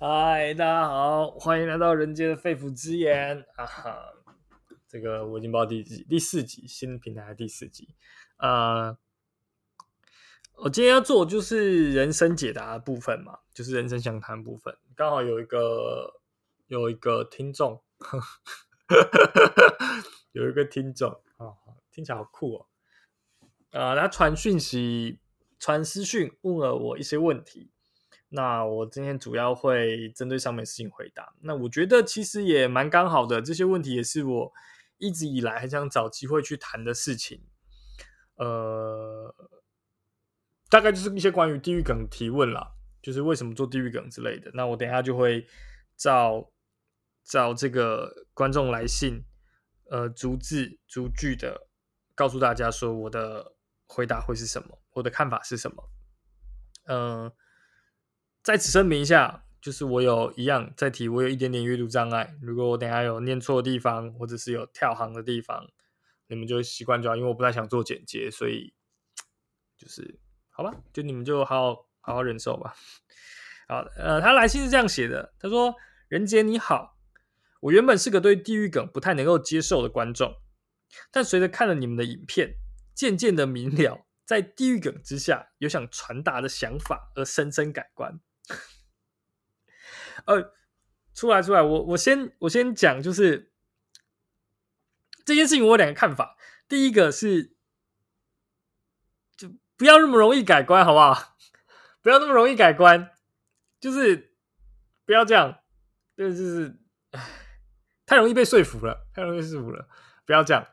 [0.00, 4.14] 嗨，大家好，欢迎来到人间的肺腑之言啊哈！
[4.86, 7.96] 这个我已经报第几第四集，新平台的第四集
[8.36, 8.96] 啊。
[10.54, 14.78] 我今天要做就是人生解答部分嘛，就是人生详谈部分。
[14.94, 16.20] 刚好有一个
[16.68, 17.82] 有一个听众，
[20.30, 21.58] 有一个听众啊，
[21.90, 22.66] 听起来好酷哦。
[23.72, 25.18] 啊，他传讯息、
[25.58, 27.72] 传私讯问了我一些问题。
[28.30, 31.32] 那我今天主要会针对上面事情回答。
[31.40, 34.52] 那我觉得其实也蛮刚好的，这些问题也是我
[34.98, 37.46] 一直以来很想找机会去谈的事情。
[38.36, 39.34] 呃，
[40.68, 44.50] 大概就是一些关于地狱梗提问啦，就是为什么做地狱梗之类的。
[44.52, 45.46] 那我等一下就会
[45.96, 46.52] 照
[47.24, 49.24] 照这个观众来信，
[49.90, 51.68] 呃，逐字逐句的
[52.14, 53.54] 告诉大家说我的
[53.86, 55.90] 回答会是什么，我的看法是什么。
[56.84, 57.32] 嗯。
[58.48, 62.34] 在此声明一下，就是我有一样在提，我有一点点阅读障碍。
[62.40, 65.68] 如果我等下有念错的地方，或者是有跳行的地方，
[66.28, 68.72] 你们就习惯就好，因为我不太想做剪接，所以
[69.76, 70.18] 就是
[70.48, 72.72] 好吧，就你们就好好好好忍受吧。
[73.68, 75.74] 好，呃，他来信是这样写的，他说
[76.08, 76.96] ：“任杰你好，
[77.60, 80.34] 我原本是个对地狱梗不太能够接受的观众，
[81.10, 82.54] 但随着看了你们的影片，
[82.94, 88.18] 渐渐的明了，在地狱梗之下有想传达的想法，而深深改观。”
[90.26, 90.52] 呃，
[91.14, 93.52] 出来出来，我我先我先讲，就是
[95.24, 96.36] 这件事情，我有两个看法。
[96.68, 97.54] 第一个是，
[99.36, 101.36] 就不要那么容易改观，好不好？
[102.02, 103.10] 不要那么容易改观，
[103.80, 104.34] 就是
[105.04, 105.60] 不要这样，
[106.16, 106.78] 就是就是
[108.06, 109.88] 太容易被说服了，太容易被说服了，
[110.24, 110.66] 不要这样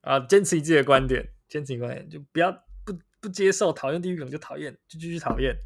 [0.00, 0.18] 啊！
[0.20, 2.50] 坚持自己的观点，坚持观点，就不要
[2.84, 5.56] 不不接受，讨厌地狱梗就讨厌，就继续讨厌。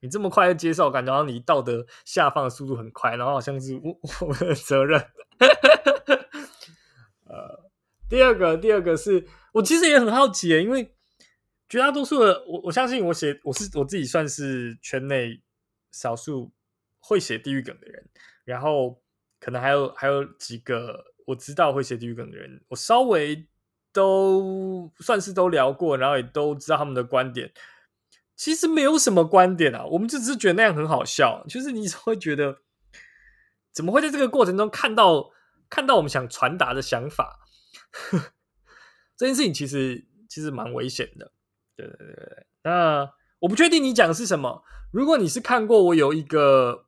[0.00, 5.00] 你这么快就接受，感觉好像你道德下放的速度很快，然后好像是我 我的责任。
[7.24, 7.70] 呃，
[8.08, 10.94] 第二个，第二个是我其实也很好奇，因为
[11.68, 15.40] 绝大多数的我我相信我写我是我自己算是圈内
[15.92, 16.52] 少数
[16.98, 18.08] 会写地狱梗的人，
[18.44, 19.00] 然后
[19.38, 23.46] 可能还有还有几个我知道会写地狱梗的人，我稍微
[23.92, 27.52] 都算是都聊过，然后也都知道他们的观点。
[28.40, 31.44] 其实没有什么观点啊，我们就只是觉得那样很好笑。
[31.46, 32.62] 就是你 会觉得，
[33.70, 35.30] 怎么会在这个过程中看到
[35.68, 37.40] 看到我们想传达的想法？
[39.18, 41.32] 这件事情其实其实蛮危险的。
[41.76, 42.46] 对对对对。
[42.62, 44.62] 那我不确定你讲的是什么。
[44.90, 46.86] 如果你是看过我有一个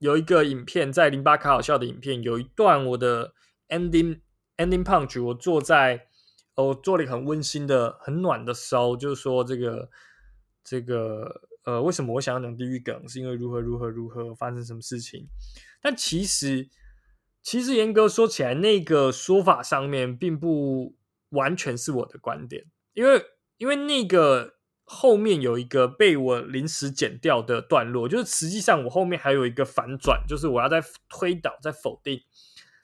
[0.00, 3.32] 有一个影片，在零八卡好笑的影片，有一段我的
[3.70, 4.20] ending
[4.58, 6.08] ending punch，我坐在
[6.54, 9.88] 我做了一个很温馨的、很暖的收，就是说这个。
[10.68, 13.08] 这个呃，为什么我想要讲地狱梗？
[13.08, 15.28] 是因为如何如何如何发生什么事情？
[15.80, 16.68] 但其实，
[17.40, 20.96] 其实严格说起来，那个说法上面并不
[21.28, 23.24] 完全是我的观点，因为
[23.58, 32.20] 因为那个后面有一个被我临时剪掉的段落，就是实际上我后面还有一个反转，就是我要在推导、在否定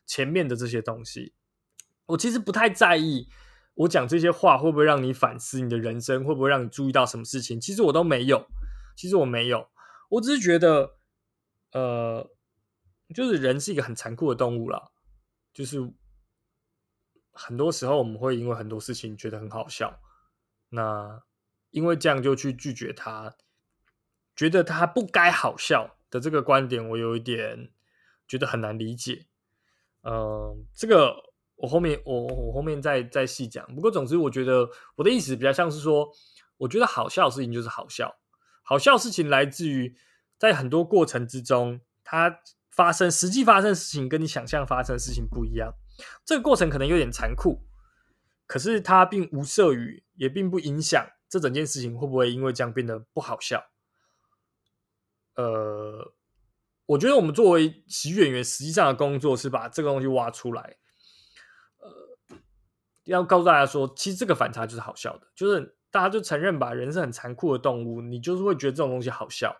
[0.07, 1.33] 前面的这些东西。
[2.07, 3.29] 我其实不太在意。
[3.75, 6.25] 我讲这些话会不会让你反思你的人生？
[6.25, 7.59] 会不会让你注意到什么事情？
[7.59, 8.47] 其实我都没有，
[8.95, 9.71] 其实我没有，
[10.11, 10.99] 我只是觉得，
[11.73, 12.31] 呃，
[13.15, 14.93] 就是人是一个很残酷的动物了，
[15.55, 15.79] 就是
[17.33, 19.99] 很多时候我们会因为很多事情觉得很好笑，
[20.69, 21.23] 那
[21.71, 23.35] 因为这样就去拒绝他，
[24.37, 27.73] 觉得他不该好笑的这个观点，我有一点
[28.29, 29.29] 觉得很难理解。
[30.03, 31.32] 嗯，这个。
[31.63, 36.11] 我后面我我后面再再细讲，不过总之我觉得我的意思比较像是说，
[36.57, 38.17] 我觉得好笑的事情就是好笑，
[38.65, 39.97] 好笑的事情来自于
[40.37, 45.73] 在很多过程之中，它发生实际发生的事情跟你想象发生的事情不一样，
[46.25, 47.63] 这个过程可能有点残酷，
[48.49, 53.67] 可是它并无涉于，也并不影响这整件事情会不会因为这样变得不好笑。
[55.37, 56.13] 呃，
[56.87, 60.79] 我觉得我们作为喜剧演员，实际上的工作是把这个东西挖出来。
[63.05, 69.57] 要告诉大家说，其实这个反差就是好笑的，就是大家就承认吧，人是很残酷的动物，你就是会觉得这种东西好笑，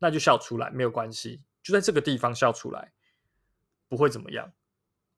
[0.00, 2.92] 那就笑出来没有关系，就在这个地方笑出来，
[3.88, 4.52] 不会怎么样，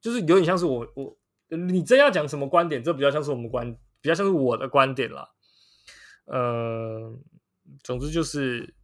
[0.02, 1.16] 就是有点像是我我
[1.48, 3.72] 你真要讲什么观点，这比较像是我们观，
[4.02, 5.30] 比较像是我的观点啦。
[6.26, 7.16] 呃，
[7.82, 8.74] 总之就是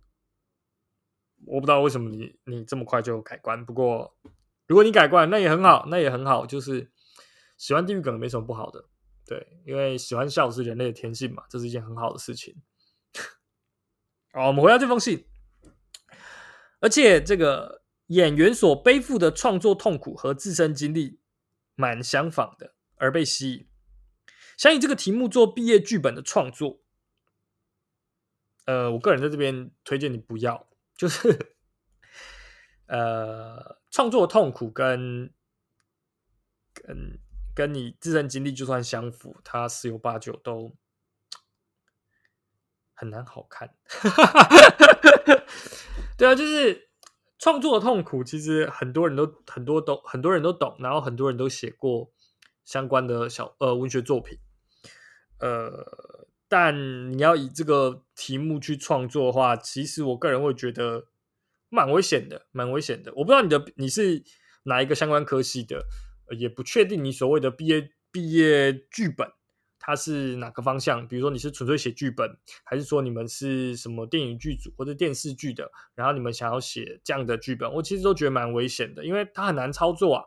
[1.45, 4.17] 我不知道为什么你你这么快就改观，不过
[4.67, 6.91] 如果你改观，那也很好，那也很好，就是。
[7.57, 8.89] 喜欢地狱梗没什么不好的，
[9.27, 12.61] 对，因为喜欢笑是人类的天性嘛，这是一件很好的事情。
[14.33, 15.27] 好，我们回到这封信。
[16.81, 21.21] 而且这个演员所背负的创作痛苦和自身经历
[21.77, 23.69] 蛮相仿的，而被吸引。
[24.59, 26.83] 想以这个题目做毕业剧本的创作，
[28.67, 31.55] 呃，我个人在这边推荐你不要，就是
[32.87, 35.33] 呃，创作痛苦跟
[36.75, 37.19] 跟
[37.55, 40.75] 跟你自身经历就算相符，它十有八九都
[42.95, 43.75] 很难好看。
[46.17, 46.89] 对啊，就是
[47.39, 52.13] 创作的痛苦，其实很多人都很多都很多人都懂，然后很多人都写过
[52.65, 54.39] 相关的小呃文学作品。
[55.41, 55.85] 呃，
[56.49, 61.09] 但你要以这个题目去创作的话，其实我个人会觉得
[61.69, 63.13] 蛮危险的，蛮危险的。
[63.17, 64.23] 我不知道你的你是
[64.65, 65.85] 哪一个相关科系的，
[66.35, 69.31] 也不确定你所谓的毕业毕业剧本
[69.79, 71.07] 它是哪个方向。
[71.09, 80.25] 比如说你是纯粹写剧本，还是说你们是什么电影剧组或者电视剧的，然后你们想要写这样的剧本，我其实都觉得蛮危险的，因为它很难操作啊。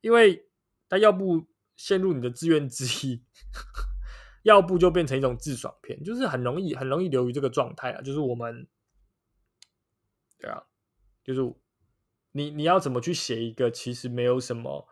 [0.00, 0.46] 因为
[0.88, 3.22] 它要不陷入你的自怨自艾。
[4.42, 8.00] 要不就变成一种自爽片，就是很容易很容易流于这个状态啊。
[8.00, 8.68] 就是我们，
[10.38, 10.62] 对啊，
[11.24, 11.40] 就是
[12.30, 14.86] 你你要怎么去写一个其实没有什么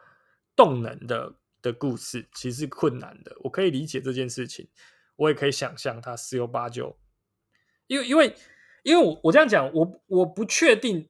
[0.56, 3.36] 动能的的故事，其实是困难的。
[3.40, 4.68] 我可以理解这件事情，
[5.16, 6.98] 我也可以想象它十有八九，
[7.86, 8.34] 因为因为
[8.82, 11.08] 因为我我这样讲，我我不确定。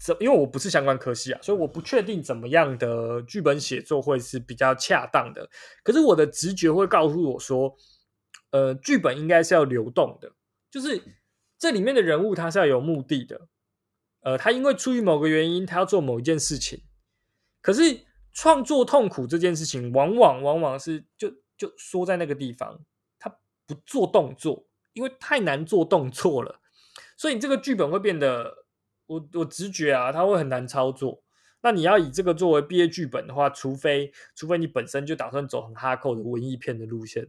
[0.00, 0.16] 怎？
[0.20, 5.50] 因为我不是相关科系啊，所以我不确定怎么样的剧本写作会是比较恰当的。
[5.82, 7.76] 可是我的直觉会告诉我说，
[8.52, 10.32] 呃，剧本应该是要流动的，
[10.70, 11.02] 就是
[11.58, 13.48] 这里面的人物他是要有目的的。
[14.20, 16.84] 呃，他因为出于某个原因，他要做某一件事情。
[17.60, 17.82] 可是
[18.32, 22.80] 创作痛苦这件事情，往往往往是就就缩在那个地方，
[23.18, 23.28] 他
[23.66, 26.60] 不做动作，因为太难做动作了，
[27.16, 28.66] 所以你这个剧本会变得。
[29.08, 31.22] 我我直觉啊，它会很难操作。
[31.62, 37.26] 那你要以这个作为毕业剧本的话，除非除非你本身就打算走很哈扣的文艺片的路线，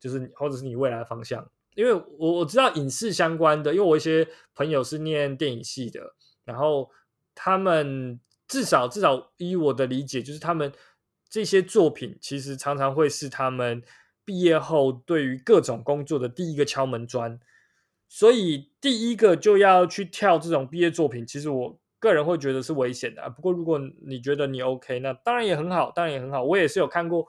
[0.00, 1.48] 就是或者是你未来的方向。
[1.76, 6.12] 因为我我知道影视相关的，因为我一些朋友是念电影系的，
[6.44, 6.90] 然后
[7.36, 8.18] 他们
[8.52, 10.70] 至少至少依我的理解，就是他们
[11.30, 13.82] 这些作品其实常常会是他们
[14.26, 17.40] 毕业后对于各种工作的第一个敲门砖。
[18.08, 23.30] 所以第一个就要去跳这种毕业作品，其实我个人会觉得是危险的。
[23.30, 26.44] 不过如果你觉得你 OK，那当然也很好，当然也很好。
[26.44, 27.26] 我也是有看过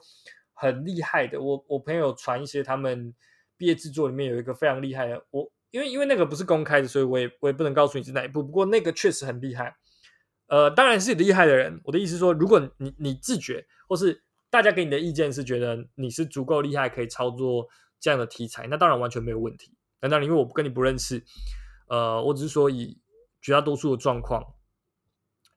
[0.52, 3.14] 很厉害的，我我朋友传一些他们
[3.56, 5.24] 毕业制作里面有一个非常厉害的。
[5.30, 8.42] 我因为因为那个不是公开的，所以我也我也不能告诉你是哪一部。
[8.42, 9.74] 不过那个确实很厉害。
[10.54, 11.80] 呃，当然是厉害的人。
[11.82, 17.66] 我的意思说，如果你你自觉，或是大家给你的意见是觉得你是足够厉害，可以操作
[17.98, 19.74] 这样的题材，那当然完全没有问题。
[19.98, 21.24] 难道因为我跟你不认识，
[21.88, 23.00] 呃，我只是说以
[23.42, 24.54] 绝大多数的状况，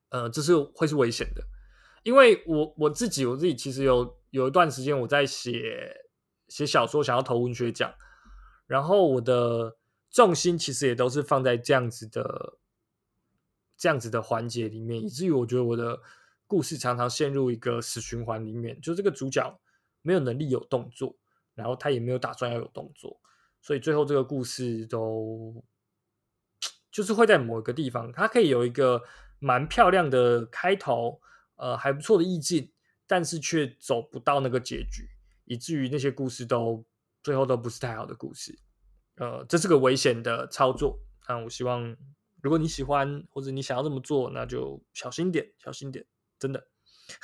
[0.09, 1.43] 呃，这是会是危险的，
[2.01, 5.95] 因为我我自己我自己其实有有一段时间我在写
[6.47, 7.93] 写小说，想要投文学奖，
[8.65, 9.77] 然后我的
[10.09, 12.57] 重心其实也都是放在这样子的
[13.77, 15.99] 这样子的环节里面，以至于我觉得我的
[16.47, 19.59] 故事常常陷入一个死循环里面，就这个主角
[20.01, 21.15] 没有能力有动作，
[21.53, 23.19] 然后他也没有打算要有动作。
[23.61, 25.63] 所以最后这个故事都
[26.91, 29.01] 就是会在某一个地方，它可以有一个
[29.39, 31.19] 蛮漂亮的开头，
[31.57, 32.71] 呃，还不错的意境，
[33.05, 35.09] 但是却走不到那个结局，
[35.45, 36.83] 以至于那些故事都
[37.21, 38.57] 最后都不是太好的故事。
[39.17, 40.99] 呃，这是个危险的操作。
[41.27, 41.95] 那我希望，
[42.47, 46.05] 如果你喜欢或者你想要这么做，那就小心点，小心点，
[46.39, 46.65] 真的。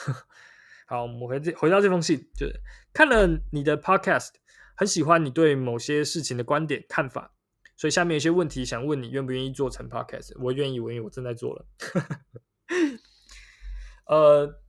[0.85, 2.59] 好，我们回这回到这封信，就是
[2.91, 4.31] 看了你的 podcast。
[4.75, 7.33] 很喜欢你对某些事情的观点看法，
[7.77, 10.33] 所以下面有些问题想问你，愿不愿意做成 podcast？
[10.41, 11.65] 我愿意，我愿意我正在做了。
[14.07, 14.61] 呃，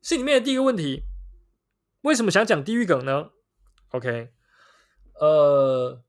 [0.00, 1.04] 信里面的第一个问题，
[2.00, 3.30] 为什么想讲地狱梗呢
[3.90, 4.32] ？OK，
[5.20, 6.02] 呃，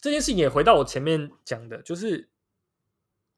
[0.00, 2.30] 这件事情也回到我前面讲的，就是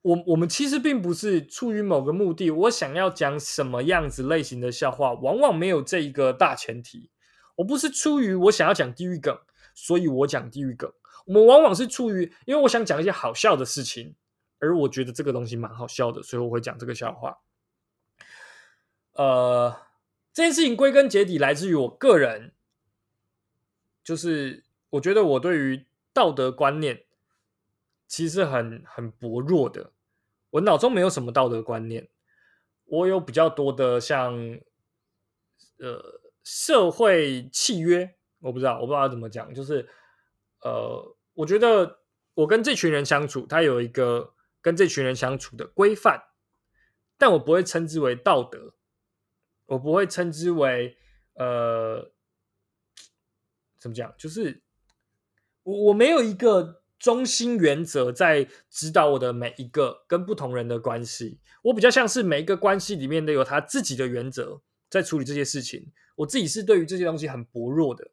[0.02, 7.11] 我我们其实并不是出于某个目的，我想要讲什么样子类型的笑话，往往没有这一个大前提。
[7.57, 9.38] 我不是出于我想要讲地狱梗，
[9.75, 10.90] 所以我讲地狱梗。
[11.26, 14.14] 我们往往是出于，因为我想讲一些好笑的事情，
[14.59, 17.38] 而我觉得这个东西蛮好笑的，所以我会讲这个笑话。
[19.12, 19.76] 呃，
[20.33, 22.52] 这件事情归根结底来自于我个人，
[24.02, 27.04] 就是我觉得我对于道德观念
[28.10, 29.92] 其实很很薄弱的，
[30.50, 32.10] 我脑中没有什么道德观念，
[32.84, 34.34] 我有比较多的像，
[35.78, 36.20] 呃。
[36.42, 39.86] 社会契约，我不知道，我不知道怎么讲，就是，
[40.62, 42.00] 呃，我觉得
[42.32, 46.24] 我跟这群人相处，他有一个跟这群人相处的规范，
[47.18, 48.72] 但我不会称之为道德，
[49.66, 50.96] 我不会称之为
[51.34, 52.10] 呃，
[53.78, 54.12] 怎么讲？
[54.16, 54.62] 就是
[55.62, 65.90] 我我没有一个中心原则在指导我的每一个跟不同人的关系，我比较像是每一个关系里面都有他自己的原则在处理这些事情。
[66.14, 68.12] 我自己是对于这些东西很薄弱的，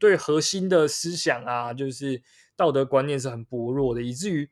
[0.00, 2.22] 对核心的思想啊，就是
[2.56, 4.48] 道德观念是很薄弱的，以至于。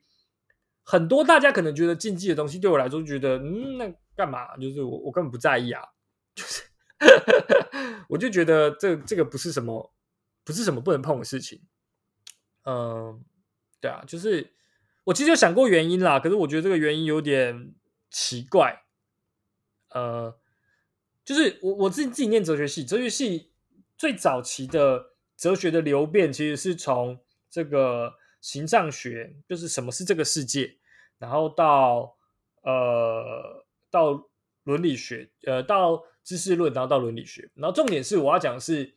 [0.87, 4.55] 很多大家可能觉得禁忌的东西，对我来说觉得，嗯，那干嘛？
[4.57, 5.81] 就是我我根本不在意啊，
[6.35, 6.61] 就是
[8.07, 9.91] 我就觉得这这个不是什么，
[10.43, 11.59] 不是什么不能碰的事情。
[12.65, 13.19] 嗯，
[13.85, 14.53] 对啊，就是
[15.03, 17.73] 我其实有想过原因啦，可是我觉得这个原因有点
[18.09, 18.83] 奇怪。
[19.89, 20.37] 呃，
[21.23, 23.51] 就是我我自己自己念哲学系，哲学系
[23.97, 28.15] 最早期的哲学的流变，其实是从这个。
[28.41, 30.77] 形上学就是什么是这个世界，
[31.17, 32.15] 然后到
[32.61, 34.29] 呃到
[34.65, 38.93] 伦理学，呃到知识论，然后到伦理学，然后重点是我要讲的是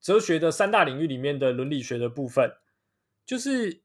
[0.00, 2.52] 哲学的三大领域里面的伦理学的部分，
[3.24, 3.82] 就是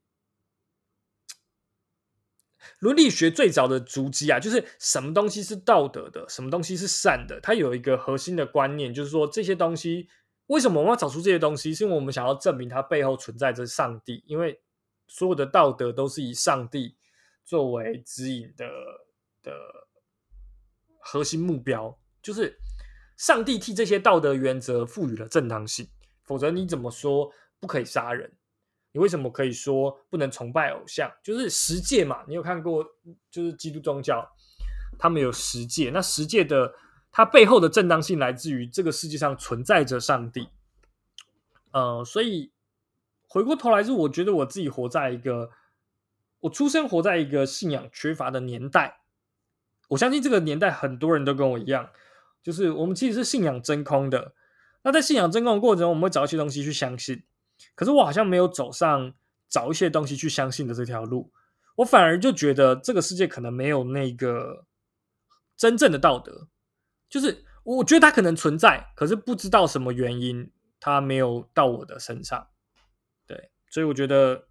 [2.78, 10.08] 伦理学最早的足迹啊，就是什么东西是道德的，什么东西是善的，它有一个核心的观念，就是说这些东西
[10.46, 14.60] 为什么我们要找出这些东西，是因为我们想要证明它背后存在着上帝，因为。
[15.06, 16.96] 所有的道德都是以上帝
[17.44, 18.66] 作为指引的
[19.42, 19.52] 的
[20.98, 22.58] 核心目标，就是
[23.18, 25.86] 上帝替这些道德原则赋予了正当性。
[26.22, 27.30] 否则，你怎么说
[27.60, 28.32] 不可以杀人？
[28.94, 31.12] 你为什么可以说不能崇拜偶像？
[31.22, 32.24] 就是十诫嘛。
[32.26, 32.82] 你有看过？
[33.30, 34.26] 就是基督宗教，
[34.98, 35.90] 他们有十诫。
[35.92, 36.72] 那十诫的
[37.12, 40.48] 它背后的正当性来自于这个世界上存在着上帝。
[41.72, 42.50] 呃，所以。
[43.26, 45.50] 回过头来，是我觉得我自己活在一个
[46.38, 49.00] 我出生活在一个信仰缺乏的年代。
[49.88, 51.90] 我相信这个年代很多人都跟我一样，
[52.44, 54.34] 就是我们其实是信仰真空的。
[54.82, 57.24] 那在信仰真空的过程中，我们会找一些东西去相信。
[57.74, 59.14] 可是我好像没有走上
[59.48, 61.32] 找一些东西去相信的这条路。
[61.76, 64.66] 我反而就觉得这个世界可能没有那个
[65.56, 66.48] 真正的道德。
[67.08, 72.48] 就是我觉得它可能存在，可是不知道什么原因，它没有到我的身上。
[73.26, 74.46] 对所以我觉得，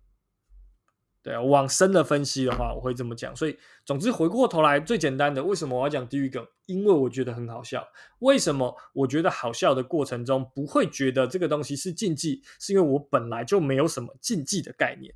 [1.23, 3.33] 对啊，往深的分析的话，我会这么讲。
[3.33, 6.45] 所以，总之回过头来，最简单的，为什么我要讲地狱梗？
[6.65, 7.87] 因为我觉得很好笑。
[8.19, 12.43] 为什么我觉得好笑的过程中不会觉得这个东西是禁忌？
[12.59, 15.15] 是因为我本来就没有什么禁忌的概念。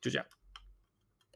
[0.00, 0.26] 就这样，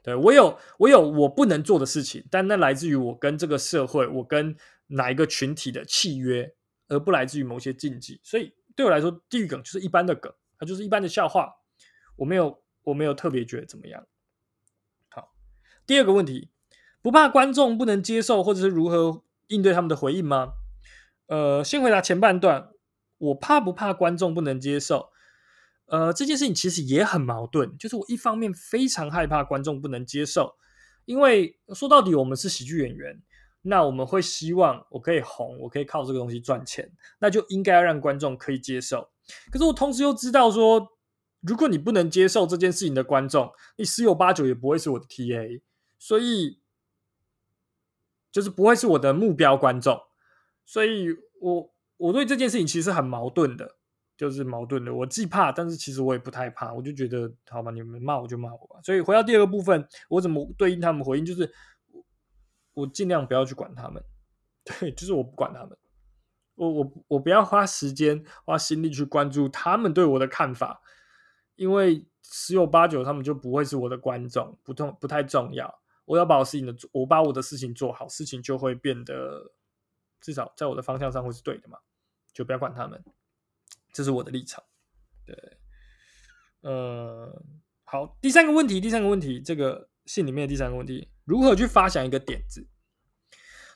[0.03, 4.57] 对我有我有我不能做的事情，但那来自于我跟这个社会，我跟
[4.89, 6.55] 哪一个群体的契约，
[6.89, 8.21] 而不来自于某些禁忌。
[8.25, 10.33] 所以对我来说，地狱梗就是一般的梗。
[10.59, 11.53] 它就是一般的笑话，
[12.15, 14.07] 我没有，我没有特别觉得怎么样。
[15.09, 15.33] 好，
[15.87, 16.51] 第二个问题，
[17.01, 20.55] 不怕观众不能接受，或者是如何应对他们的回应吗？
[21.27, 22.71] 呃，先回答前半段，
[23.19, 25.11] 我怕不怕观众不能接受？
[25.87, 30.55] 呃，这件事情其实也很矛盾，就是我一方面非常害怕观众不能接受，
[31.05, 33.21] 因为说到底我们是喜剧演员，
[33.63, 39.11] 那我们会希望我可以红，我可以靠这个东西赚钱，那就应该要让观众可以接受。
[39.51, 40.89] 可是我同时又知道说，
[41.43, 45.61] 如果你不能接受这件事情的观众，你十有八九也不会是我的 T A，
[45.99, 46.61] 所以
[48.31, 50.01] 就是不会是我的目标观众。
[50.65, 51.09] 所以
[51.41, 53.77] 我我对这件事情其实很矛盾的，
[54.17, 54.95] 就是矛盾的。
[54.95, 56.73] 我既怕，但是其实我也不太怕。
[56.73, 58.81] 我就觉得，好吧，你们骂我就骂我吧。
[58.83, 61.27] 所以回到第二个部分，我怎么对应他们回应？
[61.27, 61.53] 就是
[62.75, 64.03] 我尽量不要去管他们，
[64.65, 65.77] 对，就是我不管他们。
[66.55, 70.81] 我我我不要花时间花心力去关注他们对我的看法，
[71.63, 75.73] 因为十有八九他们就不会是我的观众，不重不太重要。
[76.05, 79.53] 我要把我事情的我把我的事情做好，事情就会变得
[80.21, 81.79] 至少在我的方向上会是对的嘛，
[82.33, 83.01] 就不要管他们，
[83.93, 84.65] 这是我的立场。
[85.25, 85.37] 对，
[86.63, 87.41] 呃，
[87.85, 92.67] 好，第三个问题，第三个问题，这个信里面的第三个问题，如何去发想一个点子？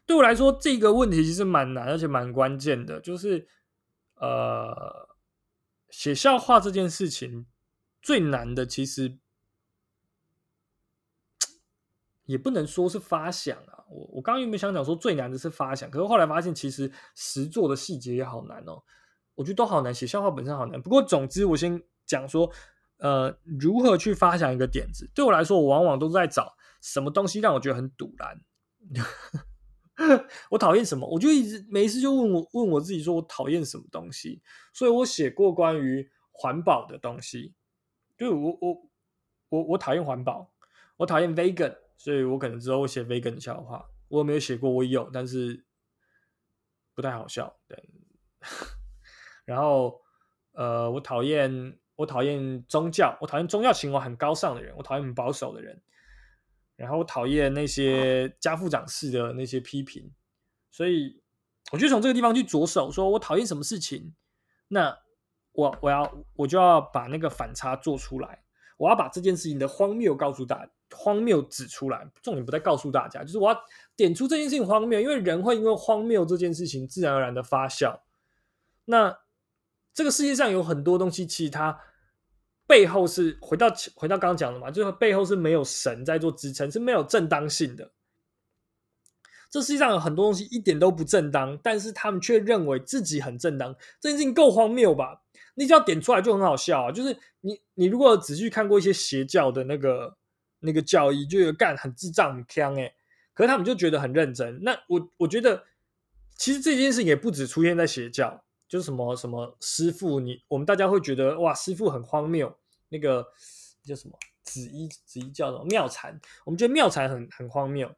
[0.05, 3.01] 对我来说，这个问题其实蛮难，而且蛮关键的。
[3.01, 3.47] 就是，
[4.17, 5.09] 呃，
[5.91, 7.47] 写笑话这件事情
[8.07, 9.19] 最难的，其实
[12.25, 13.85] 也不能说是发想啊。
[13.91, 15.91] 我我刚刚有没有想讲说最难的是发想？
[15.91, 18.81] 可是后来发现，其实实做的细节也好难哦。
[19.35, 20.81] 我觉得都好难，写笑话本身好难。
[20.81, 22.49] 不过，总之我先讲说，
[22.99, 25.11] 呃，如何去发想一个点子？
[25.13, 28.41] 对我来说，我往往都在找什么东西让我觉得很堵然。
[30.51, 31.09] 我讨厌什么？
[31.09, 34.41] 我就一直每一次就问我问我自己，说我讨厌什么东西？
[34.73, 37.53] 所以我写过关于环保的东西，
[38.17, 38.91] 就我我
[39.49, 40.51] 我我讨厌环保，
[40.97, 43.89] 我讨厌 vegan，所以我可能之后会写 vegan 的笑话。
[44.09, 44.71] 我有没有写过？
[44.71, 45.65] 我有，但是
[46.95, 47.59] 不太好笑。
[47.67, 47.91] 对，
[49.45, 50.01] 然后
[50.53, 55.83] 呃，我讨厌我讨厌宗教，我讨厌宗教情怀很高尚的人，我讨厌很保守的人。
[56.77, 60.13] 然后我讨厌那些家父长式的那些批评。
[60.71, 61.23] 所以
[61.73, 64.15] 我就从这个地方去着手，说我讨厌什么事情，
[64.69, 64.97] 那
[65.57, 68.43] 我我要我就要把那个反差做出来，
[68.77, 72.09] 我要把这件事情的荒谬告诉大荒谬指出来。
[72.23, 73.61] 重点不在告诉大家，就是我要。
[73.97, 78.05] 点出这件事情荒谬，因为人会因为荒谬这件事情自然而然的发笑。
[78.85, 79.21] 那
[79.95, 81.81] 这个世界上有很多东西，其实它
[82.67, 87.91] 背后是回到回到刚刚讲的嘛，就是背后是没有神在做支撑，是没有正当性的。
[89.49, 93.75] 这世界上有很多东西一点都不正当，但是他们却认为自己很正当。
[93.99, 95.23] 这件事情够荒谬吧？
[95.57, 96.93] 你只要点出来就很好笑啊！
[96.93, 100.17] 就是你你如果仔细看过一些邪教的那个
[100.61, 102.95] 那个教义，就有干很智障很坑哎。
[103.35, 104.63] 可是他们就觉得很认真。
[104.63, 105.65] 那我我觉得，
[106.37, 112.57] 其实这件事也不止出现在邪教，就是什么什么师傅，你我们大家会觉得哇，师傅很荒谬。
[112.89, 113.27] 那个
[113.83, 117.93] 叫什么紫衣紫衣叫什么妙禅，我们觉得妙禅很很荒谬，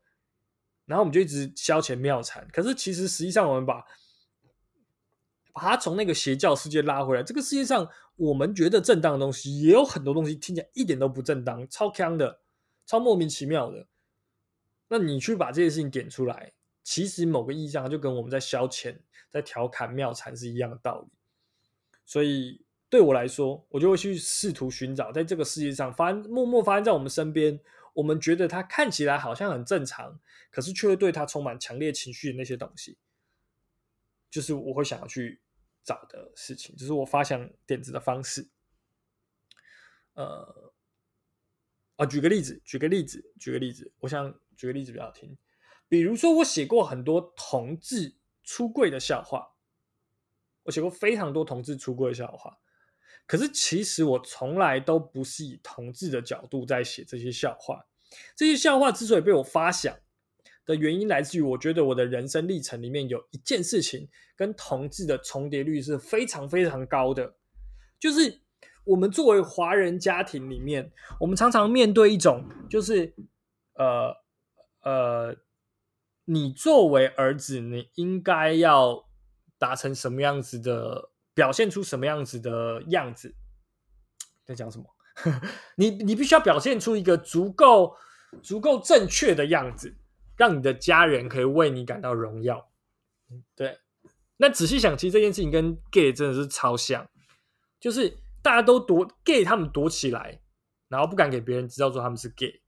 [0.86, 2.48] 然后我们就一直消遣妙禅。
[2.52, 3.84] 可是其实实际上，我们把
[5.58, 12.40] 把他从那个邪教世界拉回来，这个世界上我们觉得正当的东西，也有很多东西听起来一点都不正当，超坑的，
[12.86, 13.88] 超莫名其妙的。
[14.88, 16.52] 那你去把这些事情点出来，
[16.84, 18.96] 其实某个意义上就跟我们在消遣、
[19.28, 21.08] 在调侃妙禅是一样的道理。
[22.06, 27.58] 所以对我来说，我就会去试图寻找，在这个世界上发默默发生在我们身边，
[27.94, 30.20] 我们觉得它看起来好像很正常，
[30.52, 32.96] 可是却会对它充满强烈情绪的那些东西，
[34.30, 35.40] 就是我会想要去
[35.88, 38.48] 找的事情，就是我发想点子的方式。
[40.12, 40.72] 呃，
[41.96, 44.38] 啊，举个例子，举个例子，举个例子，我想。
[44.58, 45.38] 举个例子比较好听，
[45.88, 49.54] 比如说我写过很多同志出柜的笑话，
[50.64, 52.58] 我写过非常多同志出柜的笑话，
[53.24, 57.86] 可是其实我从来都不是以同志的角度在写这些笑话。
[58.34, 59.96] 这些笑话之所以被我发想
[60.68, 67.34] 的原因，来自于我觉得我的人生历程里面有一件事情跟同志的重叠率是非常非常高的，
[67.98, 68.42] 就是
[68.84, 73.14] 我们作为华人家庭里面，我们常常面对一种就是
[73.74, 74.14] 呃。
[74.82, 75.36] 呃，
[76.24, 79.06] 你作为儿子，你应该要
[79.58, 83.34] 达成什么样子的，表现出什么样子的样子？
[84.46, 84.84] 在讲什么？
[85.76, 87.96] 你你必须要表现出一个足够
[88.40, 89.94] 足够正确的样子，
[90.38, 92.70] 让你的家人可以为你感到荣耀。
[93.54, 93.78] 对，
[94.38, 97.06] 那仔细想，其实这件事情跟 gay 真的是超像，
[97.78, 100.40] 就是大家都躲 gay，他们躲起来，
[100.88, 102.62] 然后不敢给别人知道说他们是 gay。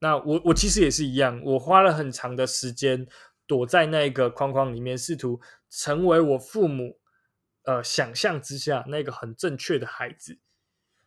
[0.00, 3.08] 那我我其实也是一样，我花了很长的时间
[3.48, 7.00] 躲在那个框框里面，试图成为我父母
[7.64, 10.38] 呃想象之下那个很正确的孩子。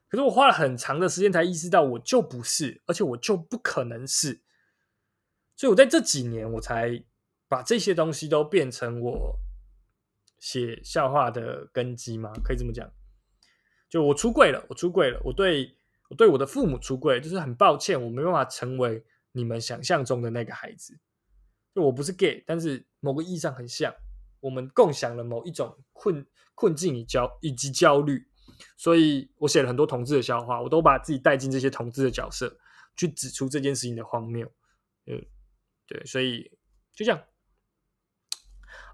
[0.10, 4.42] 可是我花了很长的时间才意识到，我就不是，而且我就不可能是。
[5.62, 7.04] 所以我在这几年，我才
[7.48, 9.40] 把这些东西都变成我
[10.40, 12.92] 写笑话的根基嘛，可以这么讲。
[13.88, 15.78] 就我出柜了，我出柜了，我对。
[16.10, 21.00] 我对我的父母出柜，就是很抱歉，我没办法成为你们想象中的那个孩子。
[21.74, 23.96] 就我不是 gay，但是某个意义上很像，
[24.42, 28.28] 我们共享了某一种困困境与焦以及焦虑。
[28.76, 32.60] 所以我写了很多同志的笑话，我都把自己带进这些同志的角色，
[32.98, 34.46] 去指出这件事情的荒谬。
[35.06, 35.26] 嗯，
[35.92, 36.50] 对，所以
[36.94, 37.22] 就这样。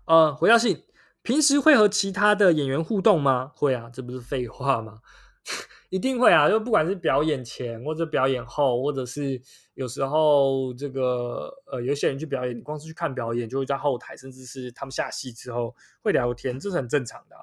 [0.06, 0.84] 呃，回到信，
[1.22, 3.52] 平时会和其他的演员互动吗？
[3.56, 5.02] 会啊，这不是废话吗？
[5.90, 6.50] 一定会啊！
[6.50, 9.40] 就不管是表演前，或者表演后，或者是
[9.76, 17.36] 有时候这个呃，有些人去表演，光是去看表演，就会在后台，甚至是他们下戏之后会聊天，这是很正常的。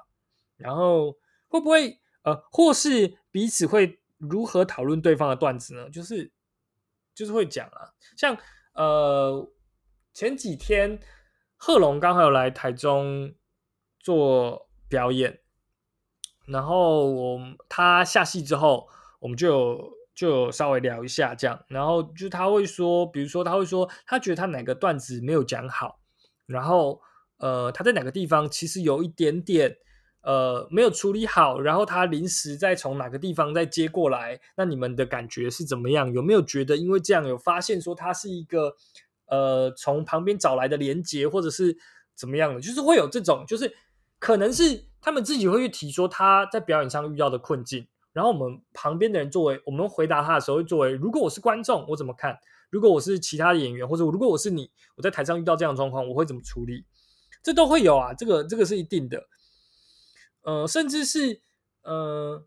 [0.57, 5.89] 然后会不会呃，或是彼此会如何讨论对方的段子呢？
[5.89, 6.31] 就是
[7.15, 8.37] 就是会讲啊，像
[8.75, 9.51] 呃
[10.13, 10.99] 前几天
[11.57, 13.33] 贺龙刚好有来台中
[13.99, 15.41] 做表演。
[16.47, 18.87] 然后我他下戏之后，
[19.19, 21.65] 我们就就稍微聊一下这样。
[21.69, 25.99] 然后就他会说，比如说他会说，他觉得他哪个段子没有讲好，
[26.45, 27.01] 然后
[27.37, 29.75] 呃他在哪个地方其实有一点点
[30.25, 36.11] 呃没有处理好，然后他临时再从哪个地方再接过来，那你们的感觉是怎么样？
[36.11, 38.75] 有没有觉得因为这样有发现说他是一个
[39.27, 41.77] 呃从旁边找来的连接，或者是
[42.13, 42.59] 怎么样的？
[42.59, 43.73] 就是会有这种，就是
[44.19, 44.87] 可能是。
[45.05, 52.35] 他们自己会去提说他在表演上遇到的困境，然后我们旁边的人作为我们回答他的时候，作为如果我是观众，我怎么看？
[52.71, 56.83] 如果我是其他的演员，或者如果我是你，我在台上遇到这样的状况，我会怎么处理？
[57.43, 59.23] 这都会有啊，这个这个是一定的。
[60.45, 61.41] 呃，甚至是
[61.81, 62.45] 呃，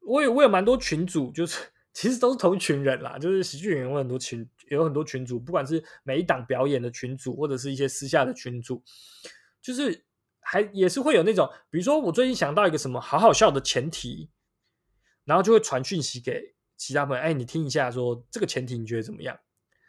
[0.00, 1.56] 我有我有蛮多群组，就是
[1.92, 8.82] 其实都是同一群人啦，就是喜剧演员有很多群，有很多群组，不管是每一档表演的群组，或者是一些私下的群组，
[9.62, 10.04] 就是
[10.40, 14.28] 还也是会有那种，比如说我最近想到一个什么好好笑的前提，
[15.24, 19.38] 然后就会传讯息给其他朋友，哎，你听一下，说这个前提你觉得怎么样？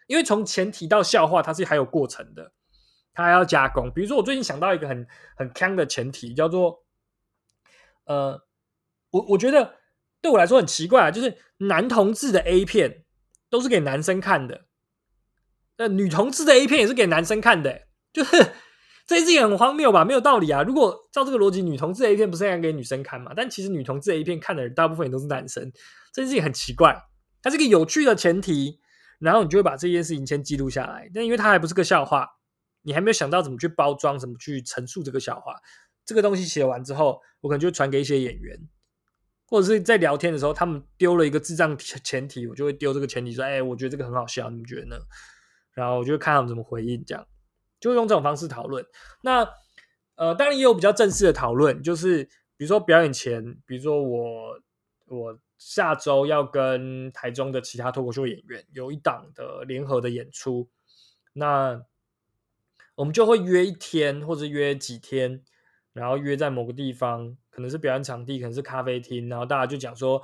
[0.05, 2.53] 因为从前提到笑话，它是还有过程的，
[3.11, 3.91] 它还要加工。
[3.91, 6.85] 比如说我最近想到一个很很坑的前提，叫做。
[8.05, 8.41] 呃，
[9.11, 9.75] 我我觉得
[10.21, 13.05] 对我来说很奇怪啊，就是男同志的 A 片
[13.49, 14.65] 都是给男生看的，
[15.77, 18.37] 那女同志的 A 片也是给男生看的，就是
[19.07, 20.05] 这件事情很荒谬吧？
[20.05, 20.63] 没有道理啊！
[20.63, 23.33] 如果照这个逻辑，女同志的 A 片不是应该给女生看嘛？
[23.35, 25.71] 但其实女同志的 A 片看的人大部分也都是男生，
[26.13, 27.01] 这件事情很奇怪。
[27.41, 28.79] 它是个有趣的前提，
[29.19, 31.09] 然后你就会把这件事情先记录下来。
[31.13, 32.29] 但因为它还不是个笑话，
[32.83, 35.55] 你还没有想到怎么去包装，怎么去陈述这个笑话。
[36.05, 38.57] 这个东西写完之后，我可能就传给一些演员，
[39.45, 44.97] 或者是在聊天的时候，他们丢了一个智障前提，我就会丢这个前提说：“哎，我觉得这个很好笑，你们觉得呢？”
[45.73, 47.27] 然后我就看他们怎么回应，这样
[47.79, 48.85] 就用这种方式讨论。
[49.23, 49.49] 那
[50.15, 52.23] 呃，当然也有比较正式的讨论，就是
[52.55, 54.59] 比如说表演前，比如说我
[55.07, 60.69] 我下周要跟台中的其他脱口秀演员有一档的联合的演出，
[61.33, 61.83] 那
[62.95, 65.43] 我们就会约一天或者约几天。
[65.93, 70.21] 然后约在某个地方，可能是表演场地，可能是咖啡厅，然后大家就讲说，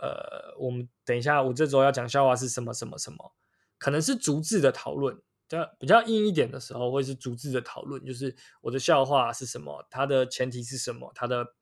[0.00, 3.34] 呃，我们等一下，我这周要讲笑话是什么什么什么，
[3.78, 11.54] 可能是逐字的讨论，这比较硬一点的时候，会是逐字的讨论，就是我的笑话是什么，它的前提是什么，它的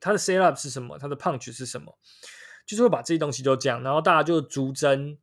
[0.00, 1.98] 它的 set up 是什么，它的 punch 是什么，
[2.66, 5.18] 就是会把这些东西都讲，然后大家就逐帧，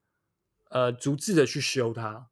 [0.70, 2.30] 呃，逐字的去修它，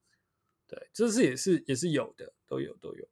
[0.68, 3.08] 对，这是也是也是有的，都有都有。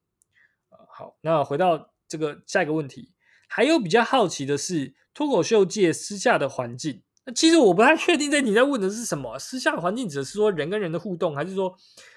[0.98, 3.14] 好，那回到这个下一个问题，
[3.48, 7.04] 还有比较好奇的是脱口秀界私下的环境。
[7.24, 9.38] 那其实我不太确定，在你在问的是什么？
[9.38, 11.72] 私下的环境指的是说人跟人的互动，还是说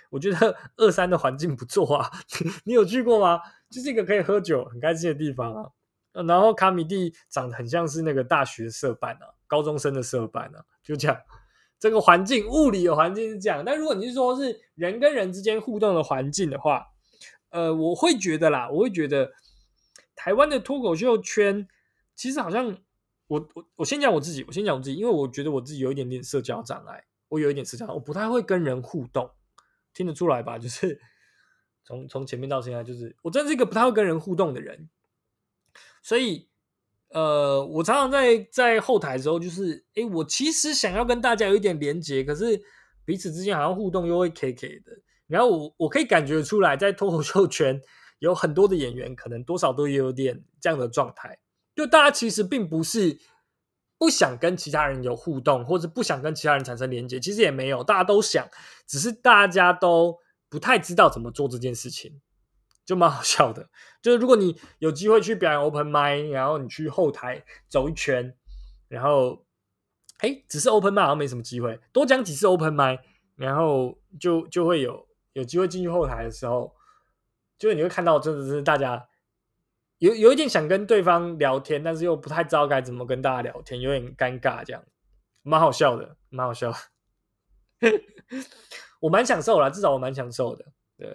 [0.09, 2.11] 我觉得 二三的环境不错啊？
[2.65, 3.39] 你有去过吗？
[3.69, 5.69] 就是一个可以喝酒很开心的地方啊。
[6.27, 11.21] 然后卡米蒂长得很像是那个大学社办啊，高中生的社办啊，就这样。
[11.79, 16.87] 这个环境物理的环境是这样，但如果你是说是人跟人之间互动的环境的话。
[17.51, 19.33] 呃，我会觉得啦，我会觉得
[20.15, 21.69] 台湾的脱口秀圈
[22.15, 22.79] 其实好像，
[23.27, 29.31] 我我我先讲我自己，我先讲我自己，因为我觉得我自己有一点点社交障碍，我有一点社交，我不太会跟人互动，
[29.93, 30.59] 听得出来吧？
[30.59, 31.01] 就是
[31.85, 34.89] 从从前面到现在，就是我真是一个不太会跟人互动的人，
[36.03, 36.49] 所以
[37.09, 42.63] 呃，我常常在在后台的时候，就是哎，我其实想要跟大家有一点连接，可是
[43.05, 44.93] 彼此之间好像互动又会 K K 的。
[45.31, 47.81] 然后我我可以感觉出来，在脱口秀圈
[48.19, 51.39] 有很多的演员，可能多少都有点这样的状态。
[51.77, 53.17] 就大家其实并不是
[53.97, 58.45] 不想跟其他人有互动，或者不想跟其他人产生连接，其实也没有，大家都想，
[58.89, 62.21] 只是大家都不太知道怎么做这件事情，
[62.85, 63.71] 就蛮好笑的。
[64.03, 68.35] 就是如果你有机会去表演 open m i 然后你去后台走一圈，
[68.89, 69.47] 然后
[70.19, 72.99] 哎，只是 open m i 好像没什么机会，多讲几次 open m i
[73.37, 75.09] 然后就就会有。
[75.33, 76.75] 有机会进去后台的时候，
[77.59, 79.09] 就是你会看到，真的是大家
[79.99, 84.85] 有有一点想跟对方聊天，但是又不太知道该怎么跟大家聊天，有点尴尬，这样
[85.43, 86.73] 蛮好笑的，蛮好笑。
[89.01, 90.67] 我蛮享受啦，至少我蛮享受的。
[90.99, 91.09] 对，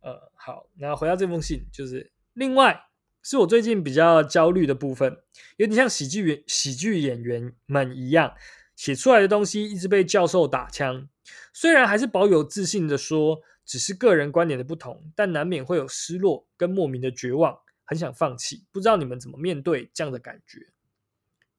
[0.00, 2.88] 呃，好，那回到这封信，就是另外
[3.22, 5.22] 是我最近比较焦虑的部分，
[5.56, 8.34] 有点像喜剧喜剧演员们一样。
[8.76, 11.08] 写出来的东西一直被教授打枪，
[11.52, 18.66] 虽然还是保有自信的说只是个人观点的不同，但难免会有失落跟莫名的绝望，很想放弃。
[18.72, 20.72] 不知道你们怎么面对这样的感觉？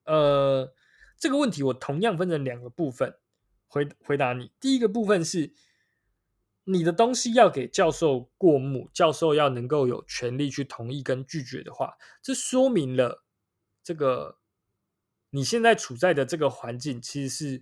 [0.05, 0.73] 呃，
[1.17, 3.15] 这个问题我同样分成两个部分
[3.67, 4.51] 回回答你。
[4.59, 5.53] 第一个部分是
[6.63, 13.23] 你的东西要给教授过目，教授要能够有权利去同意跟拒绝的话，这说明了
[13.83, 14.37] 这个。
[15.31, 17.61] 你现在处在的这个环境，其实是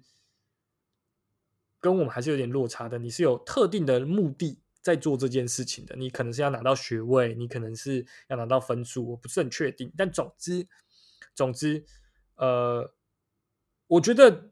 [1.79, 2.97] 跟我们还是有点落差的。
[2.97, 9.91] 你是有特定的目的在做这件事情的，你可能是要拿到学位，你可能是要拿到分数，我不是很确定。
[9.97, 10.67] 但总之，
[11.35, 11.85] 总之，
[12.35, 12.93] 呃，
[13.87, 14.49] 我觉得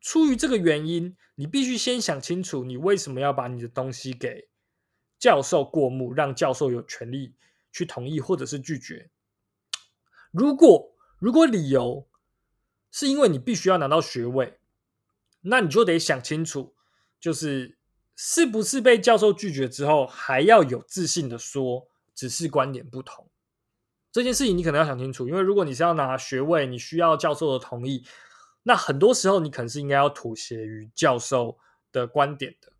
[0.00, 4.48] 出于这个原因，你必须先想清楚，你为什么要把你的东西给
[5.18, 7.34] 教授过目，让教授有权利
[7.72, 9.10] 去同意或者是拒绝。
[10.30, 12.06] 如果如果理由
[12.92, 14.57] 是因为你必须要拿到学位，
[15.48, 16.74] 那你就得想清楚，
[17.20, 17.78] 就是
[18.14, 23.28] 是不是被教授拒绝之后，还要有自信的说，只是观点不同。
[24.10, 28.04] 这件事情你可能要想清楚，因为如果你是要拿学位，你需要教授的同意，
[28.62, 31.58] 那很多时候你可能是应该要妥协于教授
[31.92, 32.72] 的观点的。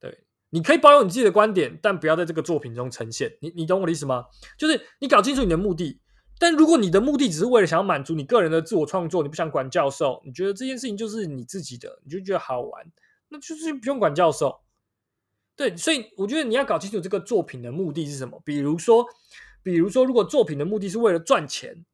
[0.00, 3.36] 对，你可以保有你自己的观点，但不要在这个作品中呈现。
[3.40, 4.26] 你你懂我的意思吗？
[4.56, 6.00] 就是你搞清楚你的目的。
[6.38, 12.92] 但如果你的目的只是为了想要满足你个人的自我创作，你不想管教授，你觉得这件事情就是你自己的，你就觉得好玩，
[13.28, 14.60] 那就是不用管教授。
[15.54, 18.42] 对，所以我觉得你要搞清楚这个作品的目的是什么。
[18.44, 19.06] 比如说。
[19.62, 21.84] 比如说，如果作品的目的是为了赚钱，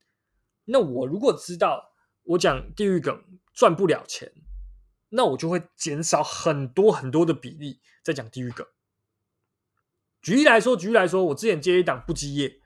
[0.67, 3.25] 那我如果知道我讲地狱梗
[3.55, 4.31] 赚不了钱，
[5.09, 8.67] 那我就会减少很多很多的比例在讲地狱梗。
[10.21, 12.61] 举例来说，举例来说，我之前接一档不积业，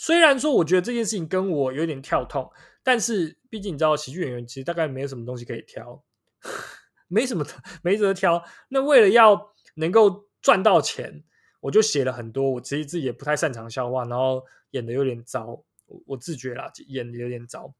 [0.00, 2.50] 虽然说我觉得这件事情跟我有点跳痛，
[2.82, 6.02] 但是毕竟你知道，喜剧演员其实大概没有什么东西可以挑，
[7.06, 7.44] 没什么
[7.82, 8.42] 没得挑。
[8.70, 11.22] 那为了要能够赚到钱。
[11.62, 17.74] 我就写了很多，我其实自己也不太擅长笑话，然后演的有点糟，我我自觉啦，演的有点糟。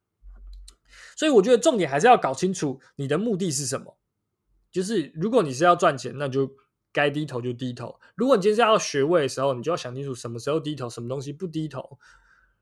[1.17, 3.97] 所以我觉得重点还是要搞清楚你的目的是什么。
[4.71, 6.55] 就是如果你是要赚钱，那就
[6.93, 11.99] 该低头就低头；如果你今天是要学位的时候，你就要想清楚什么时候低头，什么东西不低头。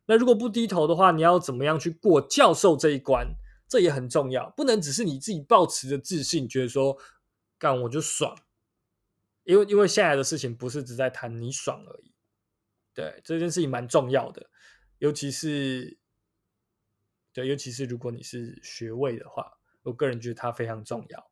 [0.07, 3.35] 那如果不低头的话，你要怎么样去过教授这一关？
[3.69, 6.97] 这也很重要，不能只是你自己抱持着自信，觉得说
[7.59, 8.35] 干我就爽。
[9.45, 12.14] 因为因为现在的事情不是只在谈你爽而已，
[12.95, 14.49] 对这件事情蛮重要的，
[14.99, 15.99] 尤其是
[17.35, 21.31] 对，尤其是如果你是学位的话，我个人觉得它非常重要。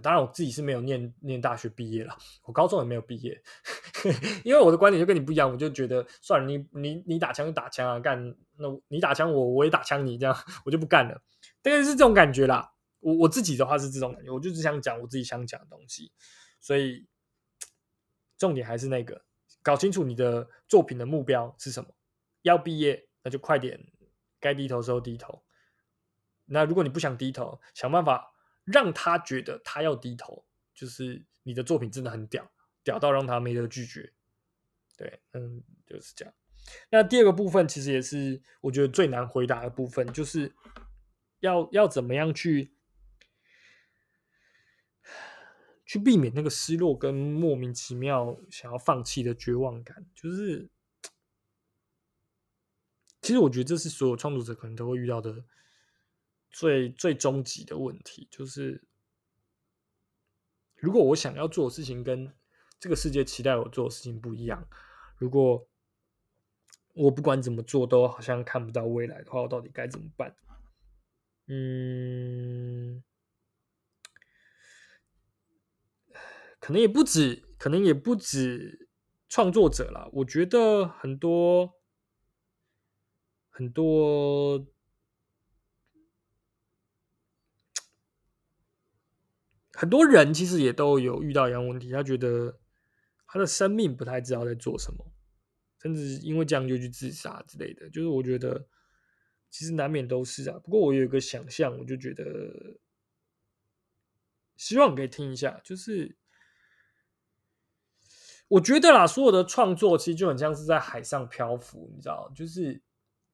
[0.00, 3.40] 当然，我自己是没有念念大学毕业了，我高中也没有毕业，
[4.44, 11.20] 因为我的观点就跟你不一样，我就觉得算了，你你你打枪就打枪啊，干那你打枪我我也打枪你，这样 我就不干了，
[11.62, 12.72] 大概是这种感觉啦。
[13.00, 16.12] 我我自己的话是这种感觉，我就只想讲我自己想讲的东西，
[16.60, 17.06] 所以。
[18.38, 19.24] 重点还是那个，
[19.62, 21.88] 搞清楚你的作品的目标是什么。
[22.42, 23.90] 要毕业，那就快点，
[24.38, 25.42] 该低头时候低头。
[26.44, 28.34] 那如果你不想低头，想办法
[28.66, 32.52] 让他觉得他要低头，就是你的作品真的很屌，
[32.84, 34.12] 屌到让他没得拒绝。
[34.98, 36.34] 对，嗯，就是这样。
[36.90, 40.54] 那第二个部分其实也是我觉得最难回答的部分，就是
[41.40, 42.74] 要要怎么样去。
[45.88, 50.68] 去避免那个失落跟莫名其妙想要放弃的绝望感，就是
[53.22, 55.44] 其实我觉得这是所有创作者可能都会遇到的
[56.58, 58.82] 最最终极的问题，就是
[60.74, 62.32] 如果我想要做的事情跟
[62.80, 64.66] 这个世界期待我做的事情不一样，
[65.18, 65.68] 如果
[66.94, 70.34] 我不管怎么做都好像看不到未来的话，我到底该怎么办？
[71.48, 73.02] 嗯。
[76.58, 78.88] 可能也不止，可能也不止
[79.28, 80.08] 创作者了。
[80.14, 81.74] 我觉得很多
[83.50, 84.66] 很多
[89.76, 92.58] 很多人其实也都有遇到一样问题，他觉得
[93.26, 95.06] 他的生命不太知道在做什么，
[95.82, 97.88] 甚至因为这样就去自杀之类的。
[97.90, 98.66] 就是我觉得
[99.50, 100.58] 其实难免都是啊。
[100.64, 102.78] 不过我有一个想象，我就觉得
[104.56, 106.16] 希望可以听一下，就是。
[108.48, 112.80] 我觉得啦，所有的创作其实就很像是在海上漂浮，你知道，就是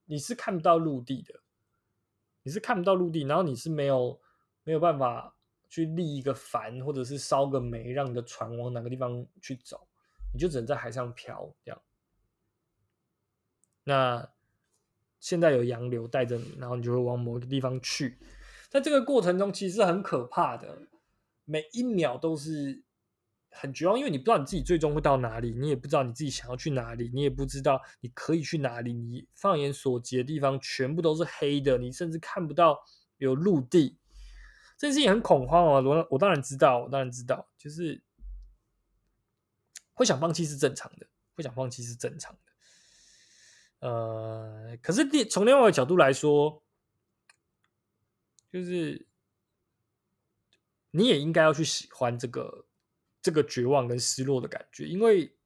[0.07, 1.35] 你是看不到陆地的，
[2.45, 4.19] 你是看不到陆地，然后你是没有
[4.65, 5.37] 没有办法
[5.73, 9.89] 去立一个帆，或者是烧个煤，让你的船往哪个地方去走，
[10.35, 11.81] 你就只能在海上漂这样。
[13.85, 14.29] 那
[15.19, 18.19] 现在有洋流带着你，然后你就会往某个地方去，
[18.69, 20.89] 在这个过程中其实很可怕的，
[21.47, 22.85] 每一秒都是。
[23.55, 28.95] 很绝望，因为你不知道你自己最终会到哪里，你也不知道你自己想要去哪里，你也不知道你可以去哪里。
[28.95, 32.83] 你放眼所及的地方全部都是黑的，你甚至看不到
[33.19, 33.99] 有陆地，
[34.83, 35.81] 这件事情很恐慌啊！
[35.81, 38.03] 我我当然知道，我当然知道，就是
[39.93, 43.89] 会想放弃是正常的，会想放弃是正常的。
[43.89, 46.65] 呃，可是第从另外一个角度来说，
[48.51, 49.07] 就是
[50.91, 52.67] 你也应该要去喜欢这个。
[53.25, 55.37] 这个绝望跟失落的感觉，因为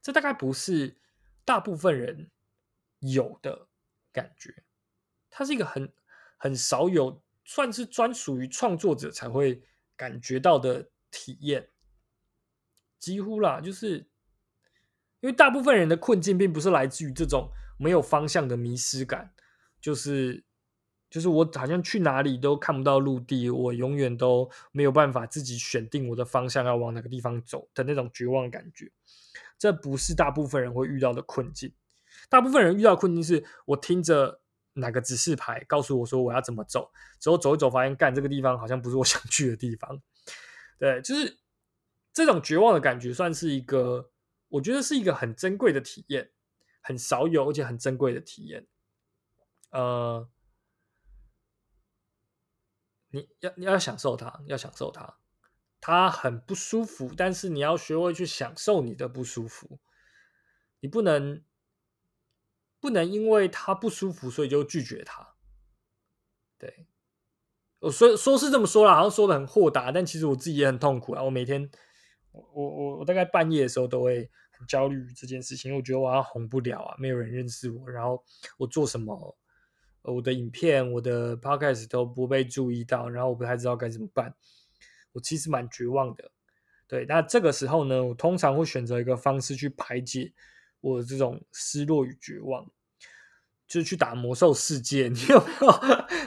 [0.00, 0.96] 这大概不是
[1.44, 2.30] 大部分人
[3.00, 3.68] 有的
[4.10, 4.64] 感觉，
[5.28, 5.92] 它是一个很
[6.38, 7.22] 很少有，
[7.54, 9.62] 算是专属于创作者才会
[9.94, 11.68] 感觉到的体验。
[12.98, 13.98] 几乎啦，就是
[15.20, 19.34] 因为大部分人的困境并不是来自于这种没有方向的迷失感，
[19.82, 20.42] 就是
[21.10, 28.90] 就是我好像去哪里都看不到陆地，我永远都没有办法自己选定我的方向要往哪个地方走的那种绝望感觉。
[29.58, 31.74] 这不是大部分人会遇到的困境。
[32.30, 34.40] 大部分人遇到困境是我听着
[34.74, 40.00] 哪个指示牌告诉我说我要怎么走，之后走一走发现干这个地方好像不是我想 去的地方。
[40.78, 41.38] 对，就是
[42.12, 44.10] 这种绝望的感觉，算是一个
[44.48, 46.30] 我觉得是一个很珍贵的体验，
[46.80, 48.66] 很少有而且很珍贵的体验。
[49.70, 50.28] 呃，
[53.10, 55.18] 你要你要享受它，要享受它。
[55.80, 59.80] 它很不舒服，但是你要学会去享受你的不舒服。
[60.80, 61.42] 你不能
[62.82, 65.36] 不能因为他不舒服，所以就拒绝他。
[66.58, 66.88] 对，
[67.78, 71.22] 我说说是这么说啦，好像说的很豁达，但其实我自己也很痛苦啊。
[71.22, 71.70] 我每天，
[72.32, 78.24] 我我我大概半夜的时候都会很焦虑这件事情，因为我觉得我要红不了啊，没有人认识我，然后
[78.58, 79.38] 我做什么。
[80.04, 84.34] 我的影片、我的 podcast 都不被注意到，然后我不太知道该怎么办。
[85.12, 86.32] 我其实蛮绝望的。
[86.88, 90.32] 对，那这个时候呢，我通常会选择一个方式去排解
[90.82, 92.66] 我这种失落与绝望，
[93.66, 95.08] 就是去打魔兽世界。
[95.14, 95.72] 你有没有？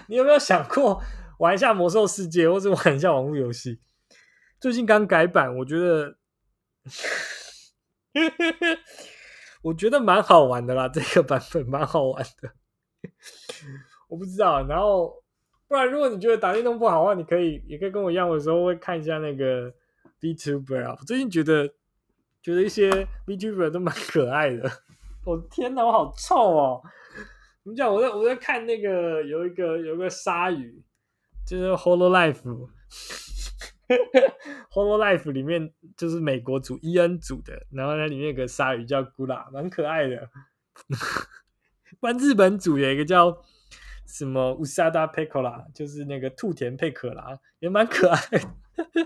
[0.07, 0.99] 你有没有想过
[1.37, 3.79] 玩一下魔兽世界，或者玩一下网络游戏？
[4.59, 6.17] 最近刚改版，我觉得，
[9.61, 10.87] 我觉得蛮好玩的啦。
[10.89, 12.51] 这个版本蛮好玩的。
[14.07, 15.23] 我不知道，然后
[15.67, 19.73] 不然，如果你觉得打电动不好的话，你可以也可以跟我一样，有时候会看一下那个
[20.21, 20.95] VTuber 啊。
[20.97, 21.73] 我最近觉得
[22.45, 22.91] 觉得一些
[23.25, 24.69] VTuber 都蛮可爱的。
[25.25, 26.79] 我天哪，我好臭哦！
[27.63, 27.91] 怎么讲？
[27.91, 30.83] 我在我在看那个有一个有一个鲨鱼，
[31.47, 32.69] 就是 Hollow Life，Hollow
[35.01, 40.29] Life 里面就是美国组 EN 组的，然后那里面有个鲨鱼叫 Gula，蛮可爱的。
[41.99, 43.41] 关日本组有一个叫
[44.05, 48.19] 什么乌萨达佩克拉，就是那个兔田佩可拉，也蛮可爱，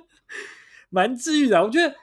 [0.91, 1.63] 蛮治愈的。
[1.63, 1.95] 我觉得，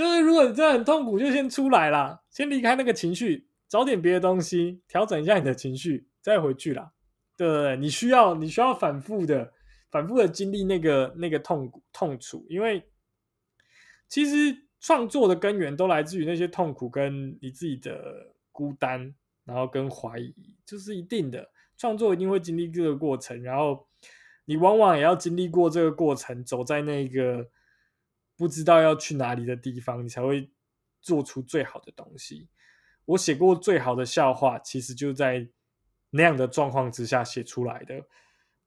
[0.00, 6.90] 就是如果你真的很痛苦，就先出来啦，先离开那个情绪，找点别的东西调整一下你的情绪，再回去啦。
[7.36, 7.76] 对不对？
[7.76, 9.52] 你需要你需要反复的、
[9.90, 12.82] 反复的经历那个那个痛苦痛楚，因为
[14.08, 19.14] 其实创作的根源都来自于那些痛苦跟你自己的孤单。
[19.42, 20.32] 然后跟怀疑，
[20.64, 23.84] 就是一定的创作一定会经历这个过程，然后
[24.44, 27.44] 你往往也要经历过这个过程，走在那个
[28.40, 30.48] 不知道要去哪里的地方，你才会
[31.02, 32.48] 做出最好的东西。
[33.04, 35.46] 我写过最好的笑话，其实就在
[36.08, 38.06] 那样的状况之下写出来的。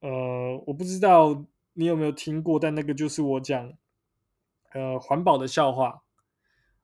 [0.01, 3.73] 呃，我不知道你有没有听过，但那个就是我讲
[4.73, 6.03] 呃环保的笑话，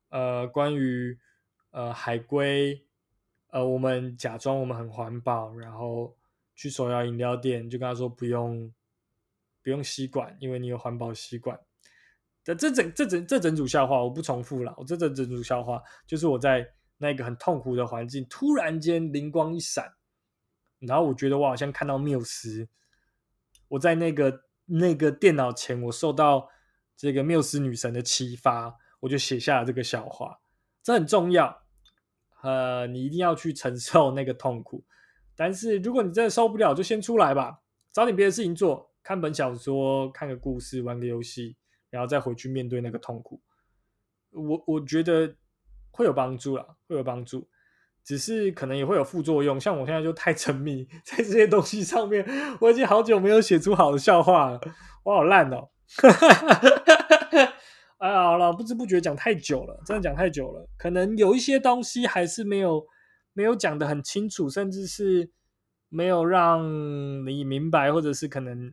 [0.08, 1.16] 呃，关于
[1.70, 2.84] 呃海龟。
[3.52, 6.16] 呃，我们假装我们很环保，然后
[6.56, 8.74] 去手摇饮料店就跟他说不用
[9.62, 11.60] 不用吸管，因为你有环保吸管。
[12.42, 16.66] 这这整这整这整组笑话我不重复了，我这整整组笑话就是我在
[16.98, 19.92] 那个很痛苦的环境，突然间灵光一闪，
[20.78, 22.68] 然后我觉得我好像看到缪斯，
[23.68, 26.48] 我在那个那个电脑前，我受到
[26.96, 30.40] 这个缪斯女神的启发，我就写下了这个笑话，
[30.82, 31.62] 这很重要。
[32.42, 34.82] 呃，你一定要去承受那个痛苦，
[35.36, 37.60] 但是如果你真的受不了，就先出来吧，
[37.92, 41.56] 找点别的事情做，看本小说，看个故事，玩个游戏，
[41.90, 43.40] 然后再回去面对那个痛苦。
[44.30, 45.34] 我我觉得
[45.90, 47.48] 会有帮助了，会有帮助，
[48.04, 49.60] 只是可能也会有副作用。
[49.60, 52.24] 像我现在就太沉迷 在这些东西上面，
[52.60, 54.60] 我已经好久没有写出好的笑话了，
[55.04, 55.68] 我好烂哦。
[57.98, 62.86] 哎呀，好了，不知不觉讲太久了，真的讲太久了，可能有一些东西还是没有
[63.32, 65.30] 没有讲的很清楚，甚至是
[65.88, 66.62] 没有让
[67.26, 68.72] 你明白，或者是可能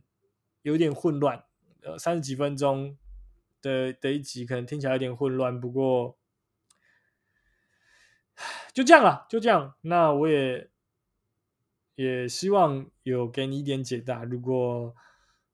[0.62, 1.42] 有点混乱。
[1.82, 2.96] 呃，三十几分钟
[3.60, 6.16] 的的一集，可能听起来有点混乱，不过
[8.72, 9.74] 就这样了，就这样。
[9.82, 10.70] 那我也
[11.96, 14.24] 也希望有给你一点解答。
[14.24, 14.94] 如果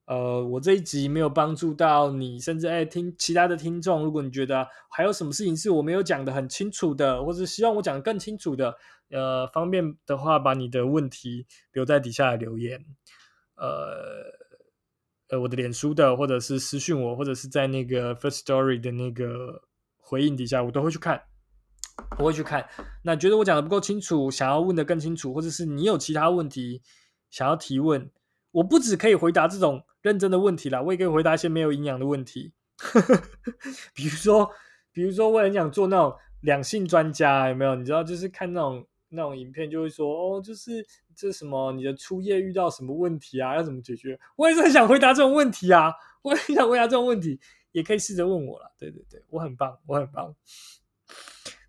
[0.07, 8.77] 呃，我这一集没有帮助到你，甚至哎，听其他的听众，如果你觉得还有什么事情是我没有讲的很清楚的，或者希望我讲的更清楚的，
[9.09, 12.85] 呃，方便的话，把你的问题留在底下留言，
[13.55, 14.44] 呃，
[15.29, 19.63] 呃，我的脸书的，或者是私讯我，或者是在那个 First Story 的那个
[19.97, 21.23] 回应底下，我都会去看，
[22.19, 22.69] 我会去看。
[23.03, 26.83] 那觉得我讲的不够清楚，想要问的更清楚，或者是你有其他问题
[27.31, 28.11] 想要提问。
[28.53, 32.53] 我不只可以回答这种认真的问题啦，我也可以回答一些没有营养的问题。
[33.93, 34.49] 比如说，
[34.93, 37.75] 比如说，我很想做那种两性专家，有没有？
[37.75, 40.87] 你知道，就是看那种那种影片，就会说哦，就是
[41.17, 43.55] 这什么你的初夜遇到什么问题啊？
[43.55, 44.19] 要怎么解决？
[44.37, 45.93] 我也是很想回答这种问题啊，
[46.23, 47.41] 我也很想回答这种问题，
[47.73, 48.75] 也可以试着问我了。
[48.79, 50.35] 对对对，我很棒，我很棒。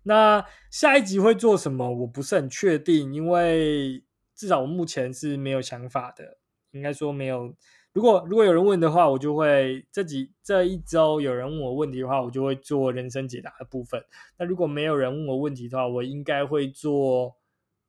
[0.02, 1.90] 那下一集会做什么？
[1.90, 6.38] 我不是很确定，因为至少我目前是没有想法的。
[6.72, 7.54] 应该说没有。
[7.92, 14.04] 如果如果有人问的话，我就会这几这一周有人问我问题的话，我就会做人生解答的部分。
[14.36, 17.34] 那如果没有人问我问题的话，我应该会做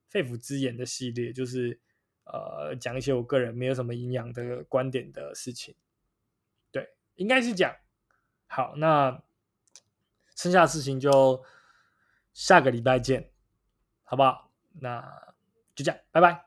[0.10, 1.80] 肺腑之言的系列，就是
[2.26, 5.76] 呃讲一些我个人没有什么营养的观点的事情。
[6.72, 7.76] 对，应该是讲
[8.48, 8.76] 好。
[8.78, 9.24] 那
[10.36, 11.44] 剩下的事情就
[12.34, 13.32] 下个礼拜见，
[14.04, 14.52] 好不好？
[14.80, 15.36] 那
[15.76, 16.47] 就这样，拜拜。